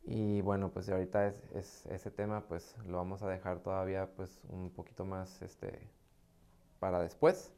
[0.05, 4.71] Y bueno, pues ahorita es, ese tema pues lo vamos a dejar todavía pues un
[4.71, 5.79] poquito más este
[6.79, 7.53] para después.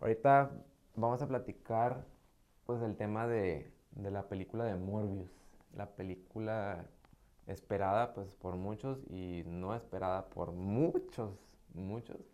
[0.00, 0.50] Ahorita
[0.96, 2.04] vamos a platicar
[2.66, 5.30] pues del tema de, de la película de Morbius,
[5.74, 6.84] la película
[7.46, 11.32] esperada pues por muchos y no esperada por muchos,
[11.74, 12.31] muchos.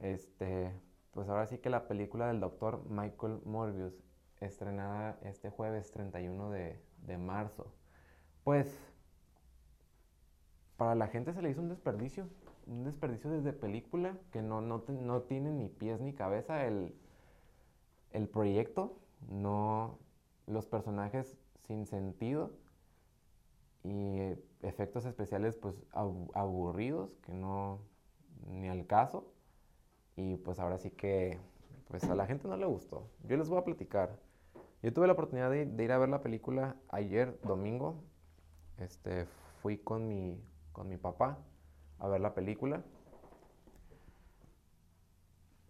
[0.00, 0.72] Este,
[1.12, 3.94] pues ahora sí que la película del doctor Michael Morbius,
[4.40, 7.72] estrenada este jueves 31 de, de marzo.
[8.42, 8.78] Pues
[10.76, 12.28] para la gente se le hizo un desperdicio,
[12.66, 16.94] un desperdicio desde película que no, no, no tiene ni pies ni cabeza el,
[18.10, 18.98] el proyecto,
[19.30, 19.98] no
[20.46, 22.50] los personajes sin sentido
[23.82, 24.18] y
[24.62, 27.80] efectos especiales pues aburridos que no
[28.46, 29.33] ni al caso
[30.16, 31.38] y pues ahora sí que
[31.88, 33.08] pues a la gente no le gustó.
[33.24, 34.18] Yo les voy a platicar.
[34.82, 38.02] Yo tuve la oportunidad de, ir a ver la película ayer domingo.
[38.78, 39.26] Este
[39.62, 40.40] fui con mi
[40.72, 41.38] con mi papá
[41.98, 42.82] a ver la película.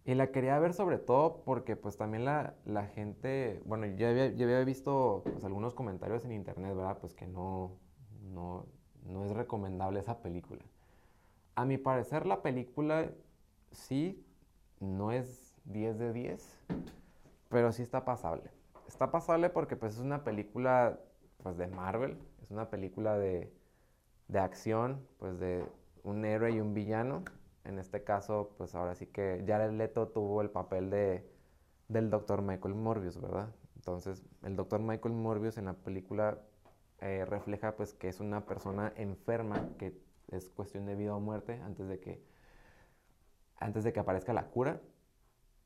[0.03, 4.25] Y la quería ver sobre todo porque pues también la, la gente, bueno, yo había,
[4.25, 6.99] había visto pues, algunos comentarios en internet, ¿verdad?
[6.99, 7.71] Pues que no,
[8.33, 8.65] no,
[9.07, 10.61] no es recomendable esa película.
[11.55, 13.09] A mi parecer la película
[13.71, 14.24] sí
[14.85, 16.59] no es 10 de 10,
[17.49, 18.49] pero sí está pasable.
[18.87, 20.99] Está pasable porque pues es una película
[21.43, 23.51] pues de Marvel, es una película de,
[24.27, 25.65] de acción, pues de
[26.03, 27.23] un héroe y un villano
[27.65, 31.27] en este caso, pues ahora sí que Jared Leto tuvo el papel de,
[31.87, 33.49] del doctor Michael Morbius, ¿verdad?
[33.75, 36.37] Entonces, el doctor Michael Morbius en la película
[37.01, 39.99] eh, refleja pues que es una persona enferma, que
[40.31, 42.21] es cuestión de vida o muerte antes de que,
[43.57, 44.81] antes de que aparezca la cura.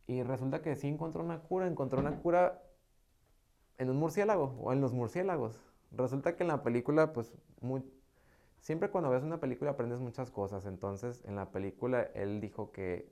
[0.08, 2.64] Y resulta que sí encontró una cura, encontró una cura
[3.78, 5.62] en un murciélago o en los murciélagos.
[5.92, 7.84] Resulta que en la película, pues, muy,
[8.60, 10.66] siempre cuando ves una película aprendes muchas cosas.
[10.66, 13.12] Entonces, en la película él dijo que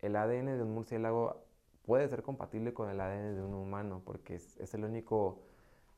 [0.00, 1.44] el ADN de un murciélago
[1.84, 5.42] puede ser compatible con el ADN de un humano, porque es, el único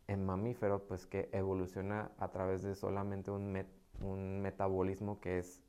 [0.08, 3.64] mamífero pues, que evoluciona a través de solamente un,
[4.00, 5.62] un metabolismo que es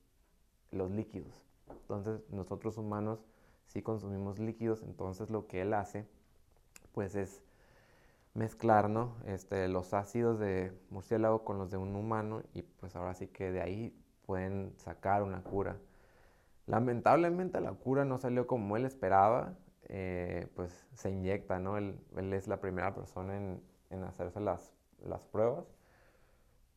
[0.72, 1.51] los líquidos.
[1.82, 3.26] Entonces, nosotros humanos
[3.68, 6.08] sí consumimos líquidos, entonces lo que él hace
[6.94, 7.42] pues es
[8.34, 9.16] mezclar ¿no?
[9.26, 13.52] este, los ácidos de murciélago con los de un humano y pues ahora sí que
[13.52, 15.78] de ahí pueden sacar una cura.
[16.68, 19.56] Lamentablemente la cura no salió como él esperaba,
[19.90, 21.78] eh, pues se inyecta, ¿no?
[21.78, 24.72] Él, él, es la primera persona en, en hacerse las,
[25.04, 25.66] las, pruebas,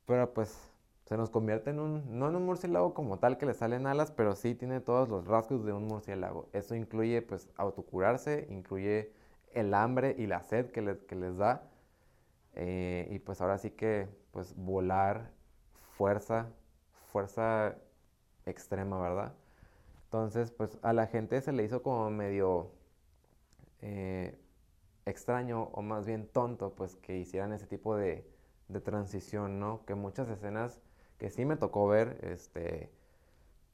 [0.06, 0.73] pero pues
[1.04, 4.10] se nos convierte en un, no en un murciélago como tal que le salen alas,
[4.10, 6.48] pero sí tiene todos los rasgos de un murciélago.
[6.52, 9.12] Eso incluye pues autocurarse, incluye
[9.52, 11.68] el hambre y la sed que, les da.
[12.54, 15.30] Eh, y pues ahora sí que pues volar,
[15.96, 16.48] fuerza,
[17.12, 17.76] fuerza
[18.46, 19.34] extrema, ¿verdad?
[20.04, 22.70] Entonces pues a la gente se le hizo como medio
[23.82, 24.38] eh,
[25.04, 28.26] extraño o más bien tonto pues que hicieran ese tipo de,
[28.68, 29.84] de transición, ¿no?
[29.84, 30.80] Que muchas escenas
[31.18, 32.90] que sí me tocó ver, este,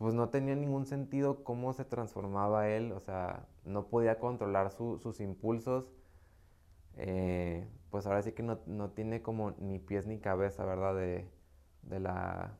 [0.00, 5.20] pues no tenía ningún sentido cómo se transformaba él, o sea, no podía controlar sus
[5.20, 5.92] impulsos,
[6.96, 8.57] eh, pues ahora sí que no,
[8.90, 10.94] tiene como ni pies ni cabeza, ¿verdad?
[10.94, 11.29] De,
[12.00, 12.57] la,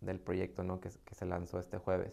[0.00, 0.80] del proyecto, ¿no?
[0.80, 2.12] Que, se lanzó este jueves.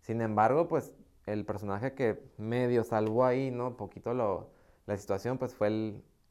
[0.00, 0.94] Sin embargo, pues
[1.26, 3.76] el personaje que medio salvó ahí, ¿no?
[3.76, 5.68] Poquito la situación, pues fue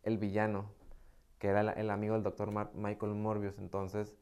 [0.03, 0.65] el, villano,
[1.39, 4.15] que era el, el amigo del doctor Michael Morbius, entonces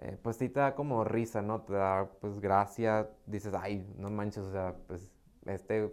[0.00, 1.62] eh, pues sí te da como risa, ¿no?
[1.62, 5.10] Te da pues gracia, dices, ay, no manches, o sea, pues
[5.46, 5.92] este,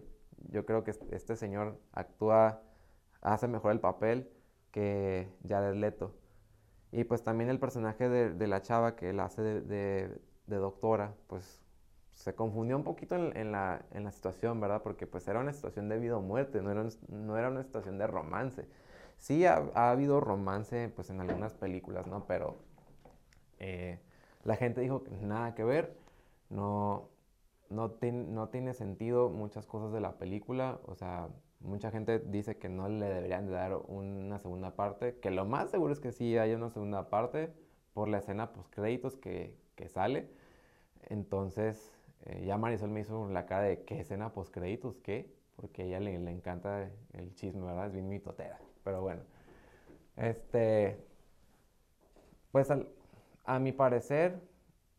[0.50, 2.62] yo creo que este señor actúa,
[3.22, 4.30] hace mejor el papel
[4.72, 6.14] que Jared Leto.
[6.92, 11.62] Y pues también el personaje de, la chava que él hace de, doctora, pues
[12.14, 13.82] se confundió un poquito en, la,
[14.12, 14.82] situación, ¿verdad?
[14.84, 17.98] Porque pues era una situación de vida o muerte, no era, no era una situación
[17.98, 18.68] de romance.
[19.18, 22.26] Sí ha, ha, habido romance pues en algunas películas, ¿no?
[22.28, 22.58] Pero
[23.60, 24.00] eh,
[24.44, 25.98] la gente dijo que nada que ver,
[26.50, 27.10] no,
[27.70, 31.30] no, no tiene sentido muchas cosas de la película, o sea,
[31.60, 35.72] mucha gente dice que no le deberían de dar una segunda parte, que lo más
[35.72, 37.52] seguro es que sí haya una segunda parte
[37.94, 40.30] por la escena post créditos que, que sale.
[41.10, 41.94] Entonces,
[42.26, 44.98] eh, ya Marisol me hizo la cara de ¿qué escena post créditos?
[45.00, 45.34] ¿Qué?
[45.56, 47.88] Porque a ella le, le encanta el chisme, ¿verdad?
[47.88, 48.60] Es bien mitotera.
[48.84, 49.22] Pero bueno,
[50.18, 50.98] este,
[52.52, 52.88] pues al,
[53.46, 54.42] a mi parecer,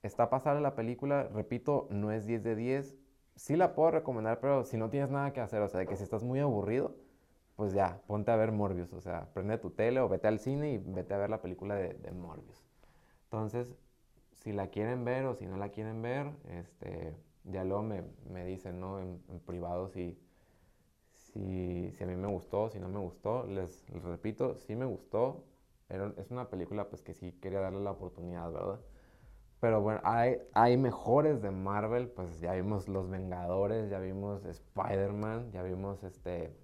[0.02, 2.96] está pasada la película, repito, no es 10 de 10.
[3.34, 5.96] Sí la puedo recomendar, pero si no tienes nada que hacer, o sea, de que
[5.96, 6.94] si estás muy aburrido,
[7.56, 10.72] pues ya, ponte a ver Morbius, o sea, prende tu tele o vete al cine
[10.72, 12.62] y vete a ver la película de, Morbius.
[13.24, 13.74] Entonces,
[14.32, 18.44] si la quieren ver o si no la quieren ver, este, ya luego me, me
[18.44, 19.00] dicen, ¿no?
[19.00, 20.18] En, privado si,
[21.14, 23.46] si, a mí me gustó, si no me gustó.
[23.46, 25.44] Les, repito, sí me gustó.
[25.88, 28.80] Es una película pues que sí quería darle la oportunidad, ¿verdad?
[29.60, 35.50] Pero bueno, hay, hay mejores de Marvel, pues ya vimos Los Vengadores, ya vimos Spider-Man,
[35.52, 36.54] ya vimos este...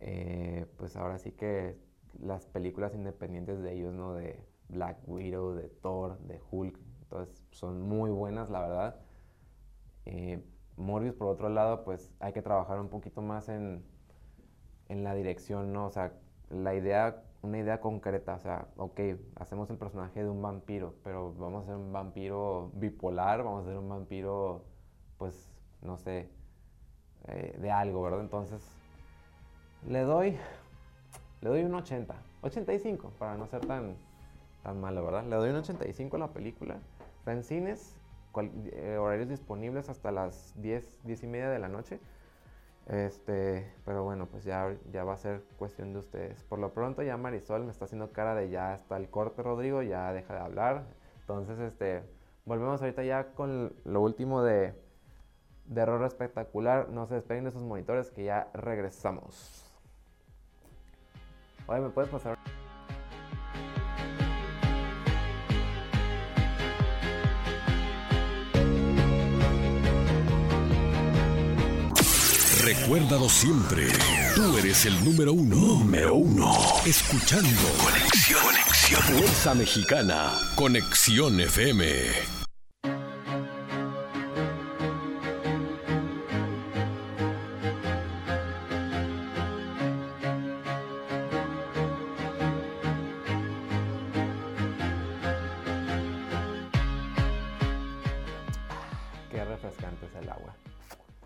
[0.00, 1.76] Eh, pues ahora sí que
[2.18, 4.14] las películas independientes de ellos, ¿no?
[4.14, 9.00] De Black Widow, de Thor, de Hulk, entonces son muy buenas, la verdad.
[10.06, 10.42] Eh,
[10.76, 13.84] Morbius, por otro lado, pues hay que trabajar un poquito más en,
[14.88, 15.86] en la dirección, ¿no?
[15.86, 16.12] O sea,
[16.50, 19.00] la idea, una idea concreta, o sea, ok,
[19.36, 23.68] hacemos el personaje de un vampiro, pero vamos a hacer un vampiro bipolar, vamos a
[23.68, 24.64] hacer un vampiro,
[25.16, 25.50] pues,
[25.82, 26.28] no sé,
[27.28, 28.20] eh, de algo, ¿verdad?
[28.20, 28.62] Entonces,
[29.88, 30.36] le doy,
[31.40, 33.96] le doy un 80, 85, para no ser tan,
[34.62, 35.24] tan malo, ¿verdad?
[35.24, 36.78] Le doy un 85 a la película.
[37.18, 37.96] Está en cines,
[38.36, 42.00] eh, horarios disponibles hasta las 10, 10 y media de la noche.
[42.86, 46.42] Este, pero bueno, pues ya, ya va a ser cuestión de ustedes.
[46.44, 49.82] Por lo pronto ya Marisol me está haciendo cara de ya hasta el corte, Rodrigo,
[49.82, 50.84] ya deja de hablar.
[51.20, 52.02] Entonces, este,
[52.44, 54.74] volvemos ahorita ya con lo último de,
[55.66, 56.88] de error espectacular.
[56.88, 59.66] No se despeguen de sus monitores que ya regresamos.
[61.66, 62.36] Oye, ¿me puedes pasar?
[72.70, 73.88] Recuérdalo siempre.
[74.36, 75.56] Tú eres el número uno.
[75.56, 76.52] Número uno.
[76.86, 77.48] Escuchando.
[77.82, 78.40] Conexión.
[78.44, 79.02] Conexión.
[79.02, 80.30] Fuerza Mexicana.
[80.54, 81.84] Conexión FM.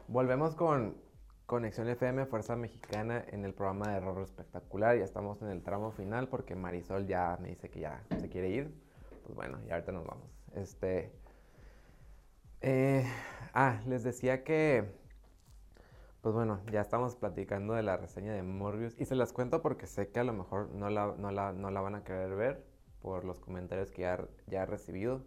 [0.09, 1.04] Volvemos con
[1.65, 4.99] Conexión FM, Fuerza Mexicana, en el programa de Error Espectacular.
[4.99, 8.51] Ya estamos en el tramo final porque Marisol ya me dice que ya se quiere
[8.51, 8.75] ir.
[9.23, 10.29] Pues bueno, y ahorita nos vamos.
[10.55, 11.11] Este.
[12.61, 13.07] Eh,
[13.55, 14.93] ah, les decía que.
[16.21, 18.95] Pues bueno, ya estamos platicando de la reseña de Morbius.
[19.01, 21.71] Y se las cuento porque sé que a lo mejor no la, no la, no
[21.71, 22.63] la van a querer ver
[23.01, 25.23] por los comentarios que ya, ya he recibido.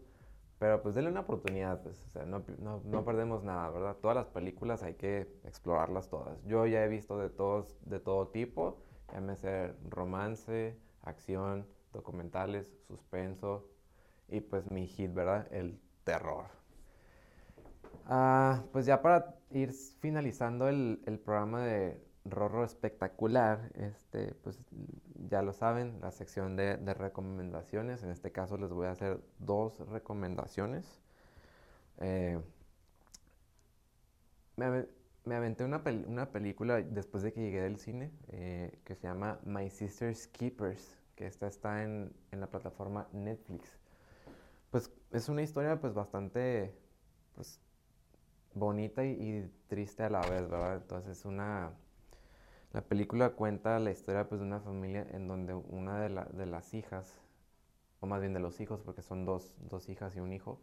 [0.60, 3.95] Pero pues denle una oportunidad, pues, no, no, no, perdemos nada, ¿verdad?
[3.97, 6.43] Todas las películas hay que explorarlas todas.
[6.45, 8.80] Yo ya he visto de todos, de todo tipo,
[9.14, 13.70] llámese romance, acción, documentales, suspenso
[14.30, 15.47] y pues mi hit, ¿verdad?
[15.51, 16.45] El terror.
[18.08, 24.59] Ah, pues ya para ir finalizando el, el programa de Rorro espectacular, este, pues
[25.30, 28.03] ya lo saben, la sección de, recomendaciones.
[28.03, 31.01] En este caso les voy a hacer dos recomendaciones.
[31.99, 32.39] Eh,
[34.55, 39.69] me, aventé una, película después de que llegué del cine eh, que se llama My
[39.69, 43.78] Sister's Keepers, que esta está en, la plataforma Netflix.
[44.71, 46.73] Pues es una historia pues bastante
[47.36, 47.59] pues,
[48.53, 50.78] bonita y, y triste a la vez, ¿verdad?
[50.78, 51.71] Entonces es una
[52.74, 56.74] la película cuenta la historia pues, de una familia en donde una de, de las
[56.74, 57.20] hijas,
[57.99, 60.59] o más bien de los hijos, porque son dos, dos hijas y un hijo,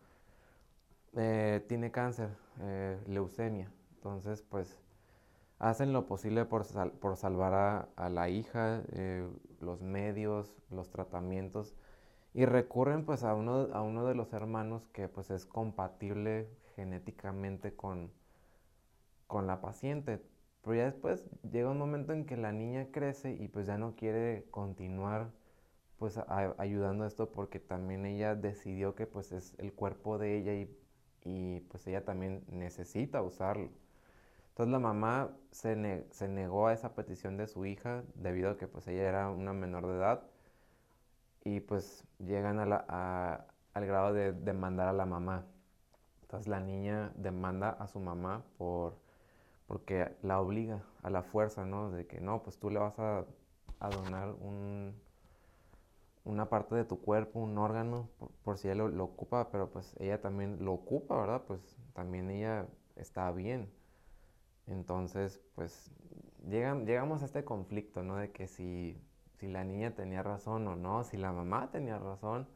[1.16, 2.30] eh, tiene cáncer,
[2.60, 3.70] eh, leucemia.
[3.96, 4.78] Entonces, pues,
[5.58, 6.66] hacen lo posible por,
[7.00, 9.28] por salvar a, a la hija, eh,
[9.60, 11.74] los medios, los tratamientos,
[12.34, 17.74] y recurren pues a uno, a uno de los hermanos que pues es compatible genéticamente
[17.76, 18.10] con,
[19.26, 20.22] con la paciente.
[20.64, 23.94] Pero ya después llega un momento en que la niña crece y pues ya no
[23.96, 25.30] quiere continuar
[25.98, 26.18] pues
[26.58, 30.70] ayudando a esto porque también ella decidió que pues es el cuerpo de ella y,
[31.24, 33.70] y pues ella también necesita usarlo.
[34.50, 38.68] Entonces la mamá se, se, negó a esa petición de su hija debido a que
[38.68, 40.22] pues ella era una menor de edad
[41.44, 45.44] y pues llegan al grado de demandar a la mamá.
[46.22, 49.03] Entonces la niña demanda a su mamá por
[49.66, 51.90] porque la obliga a la fuerza, ¿no?
[51.90, 53.24] De que no, pues tú le vas a,
[53.90, 54.94] donar un,
[56.24, 58.08] una parte de tu cuerpo, un órgano,
[58.42, 61.42] por, si ella lo, ocupa, pero pues ella también lo ocupa, ¿verdad?
[61.46, 61.60] Pues
[61.92, 63.70] también ella está bien.
[64.66, 65.90] Entonces, pues
[66.48, 68.16] llegamos a este conflicto, ¿no?
[68.16, 68.98] De que si,
[69.38, 72.48] si la niña tenía razón o no, si la mamá tenía razón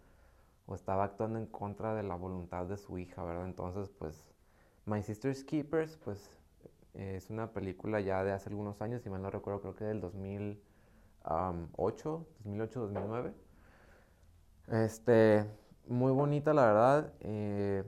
[0.66, 3.46] o estaba actuando en contra de la voluntad de su hija, ¿verdad?
[3.46, 4.26] Entonces, pues,
[4.86, 6.37] My Sister's Keepers, pues
[6.98, 10.00] es una película ya de hace algunos años, si mal no recuerdo, creo que del
[10.00, 13.32] 2008, 2008, 2009.
[14.68, 15.44] Este,
[15.86, 17.12] muy bonita la verdad.
[17.20, 17.84] Eh,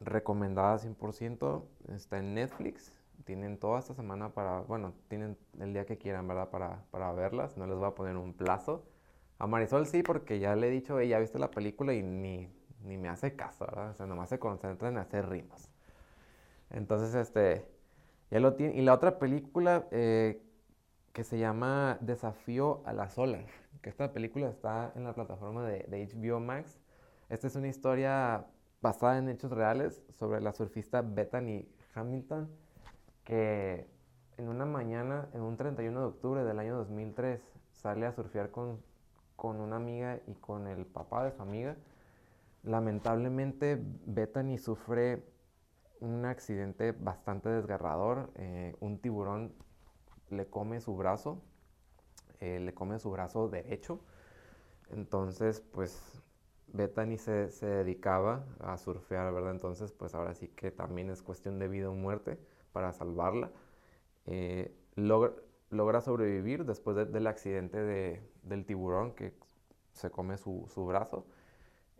[0.00, 1.64] recomendada 100%,
[1.94, 2.92] está en Netflix,
[3.24, 6.50] tienen toda esta semana para, bueno, tienen el día que quieran, ¿verdad?
[6.50, 8.84] Para, para verlas, no les voy a poner un plazo.
[9.38, 12.48] A Marisol sí, porque ya le he dicho, ella viste la película y ni,
[12.84, 13.90] ni me hace caso, ¿verdad?
[13.90, 15.70] O sea, nomás se concentra en hacer rimas.
[16.70, 17.66] Entonces, este,
[18.30, 20.42] Y la otra película eh,
[21.12, 23.44] que se llama Desafío a las olas,
[23.82, 26.78] que esta película está en la plataforma de, de HBO Max.
[27.28, 28.46] Esta es una historia
[28.82, 32.50] basada en hechos reales sobre la surfista Bethany Hamilton,
[33.24, 33.86] que
[34.38, 37.40] en una mañana, en un 31 de octubre del año 2003,
[37.72, 38.80] sale a surfear con,
[39.36, 41.76] con una amiga y con el papá de su amiga.
[42.64, 45.22] Lamentablemente, Bethany sufre
[46.00, 48.30] un accidente bastante desgarrador.
[48.36, 49.52] Eh, un tiburón
[50.30, 51.42] le come su brazo,
[52.40, 54.00] eh, le come su brazo derecho.
[54.90, 56.22] Entonces, pues
[56.68, 59.52] Bethany se, se, dedicaba a surfear, ¿verdad?
[59.52, 62.38] Entonces, pues ahora sí que también es cuestión de vida o muerte
[62.72, 63.50] para salvarla.
[64.26, 65.32] Eh, logra,
[65.70, 69.34] logra, sobrevivir después del accidente de, del tiburón que
[69.92, 71.26] se come su, su brazo.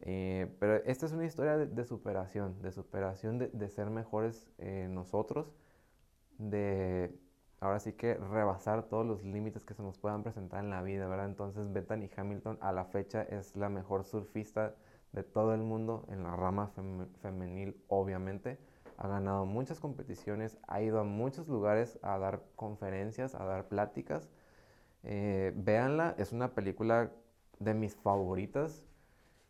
[0.03, 4.47] Eh, pero esta es una historia de, de superación, de superación, de, de ser mejores
[4.59, 5.55] eh, nosotros,
[6.38, 7.18] de
[7.61, 11.09] ahora sí que rebasar todos los límites que se nos puedan presentar en la vida,
[11.09, 11.26] ¿verdad?
[11.26, 14.74] Entonces Bethany Hamilton a la fecha es la mejor surfista
[15.12, 18.59] de todo el mundo en la rama fem femenil, obviamente.
[18.99, 24.28] Ha ganado muchas competiciones, ha ido a muchos lugares a dar conferencias, a dar pláticas.
[25.03, 27.12] Eh, véanla, es una película
[27.59, 28.84] de mis favoritas.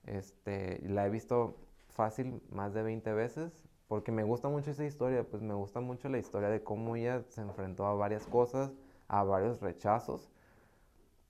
[0.06, 1.56] Este, la he visto
[1.88, 6.08] fácil más de 20 veces porque me gusta mucho esa historia, pues me gusta mucho
[6.08, 8.72] la historia de cómo ella se enfrentó a varias cosas,
[9.08, 10.30] a varios rechazos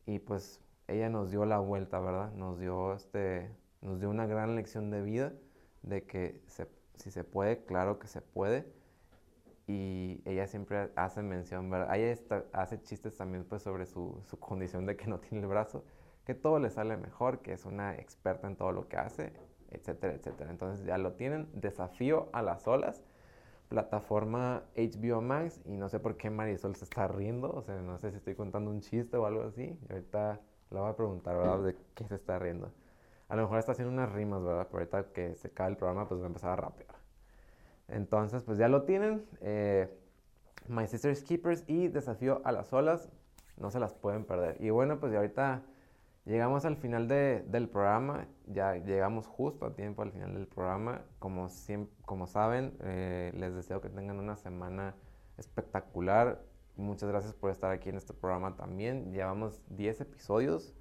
[0.07, 2.33] y pues ella nos dio la vuelta, ¿verdad?
[2.33, 3.51] Nos dio este
[3.83, 5.33] nos dio una gran lección de vida
[5.83, 6.41] de que
[6.97, 8.67] si se puede, claro que se puede.
[9.69, 11.95] Y ella siempre hace mención, ¿verdad?
[11.97, 12.17] Ella
[12.53, 15.85] hace chistes también pues sobre su, su condición de que no tiene el brazo,
[16.27, 19.33] que todo le sale mejor, que es una experta en todo lo que hace
[19.71, 20.51] etcétera, etcétera.
[20.51, 23.03] Entonces ya lo tienen, Desafío a las olas,
[23.69, 27.99] plataforma HBO Max, y no sé por qué Marisol se está riendo, o sea, no
[27.99, 31.63] sé si estoy contando un chiste o algo así, ahorita le voy a preguntar, ¿verdad?,
[31.63, 32.73] de qué se está riendo.
[33.29, 34.69] A lo mejor está haciendo unas rimas, ¿verdad?
[34.71, 36.95] Pero ahorita que se cae el programa, pues va a empezar a rapear.
[37.89, 39.25] Entonces, pues ya lo tienen.
[39.41, 39.89] Eh,
[40.69, 43.09] My Sister's Keepers y Desafío a las olas.
[43.57, 44.57] No se las pueden perder.
[44.61, 45.63] Y bueno, pues ya ahorita
[46.27, 51.03] Llegamos al final de, del programa, ya llegamos justo a tiempo al final del programa.
[51.21, 51.47] Como,
[52.05, 54.97] como saben, eh, les deseo que tengan una semana
[55.39, 56.43] espectacular.
[56.75, 59.13] Muchas gracias por estar aquí en este programa también.
[59.13, 60.75] Llevamos 10 episodios,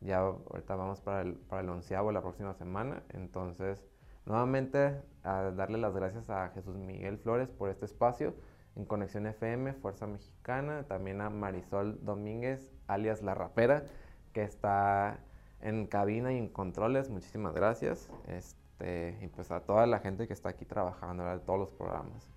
[0.00, 3.04] ya ahorita vamos para el, para el onceavo la próxima semana.
[3.10, 3.86] Entonces,
[4.26, 8.34] nuevamente, a darle las gracias a Jesús Miguel Flores por este espacio
[8.74, 13.84] en Conexión FM, Fuerza Mexicana, también a Marisol Domínguez, alias La Rapera
[14.32, 15.18] que está
[15.60, 18.10] en cabina y en controles, muchísimas gracias.
[18.28, 22.30] Este, y pues a toda la gente que está aquí trabajando, en todos los programas.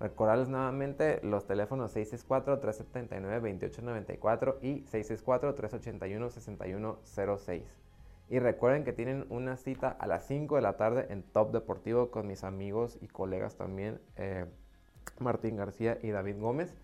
[0.00, 7.62] Recordarles nuevamente los teléfonos 664-379-2894 y 664-381-6106.
[8.28, 12.10] Y recuerden que tienen una cita a las 5 de la tarde en Top Deportivo
[12.10, 14.46] con mis amigos y colegas también, eh,
[15.20, 16.74] Martín García y David Gómez,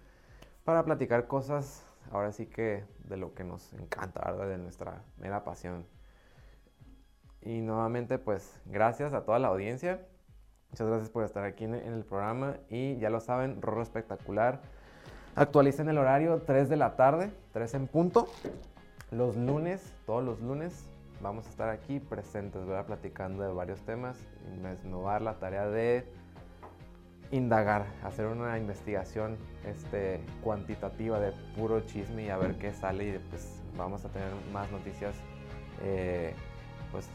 [0.65, 4.49] para platicar cosas ahora sí que de lo que nos encanta, ¿verdad?
[4.49, 5.87] De nuestra mera pasión.
[7.43, 10.07] Y nuevamente, pues gracias a toda la audiencia.
[10.71, 12.57] Muchas gracias por estar aquí en, el programa.
[12.69, 14.61] Y ya lo saben, Rorro Espectacular.
[15.35, 18.29] Actualicen el horario 3 de la tarde, 3 en punto.
[19.11, 20.89] Los lunes, todos los lunes,
[21.21, 22.87] vamos a estar aquí presentes, ¿verdad?
[22.87, 24.19] Platicando de varios temas.
[24.55, 26.07] Y la tarea de
[27.33, 33.19] indagar, hacer una investigación este, cuantitativa de puro chisme y a ver qué sale y
[33.31, 35.15] pues vamos a tener más noticias
[35.83, 36.35] eh,
[36.91, 37.09] pues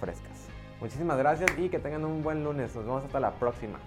[0.00, 0.48] frescas.
[0.80, 2.74] Muchísimas gracias y que tengan un buen lunes.
[2.74, 3.78] Nos vemos hasta la próxima.